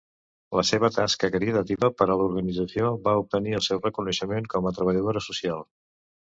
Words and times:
La 0.59 0.61
seva 0.69 0.87
tasca 0.95 1.29
caritativa 1.35 1.89
per 1.99 2.07
a 2.07 2.17
l'organització 2.23 2.91
va 3.05 3.15
obtenir 3.21 3.55
el 3.61 3.65
seu 3.69 3.85
reconeixement 3.87 4.51
com 4.57 4.69
a 4.73 4.77
treballadora 4.81 5.27
social. 5.31 5.67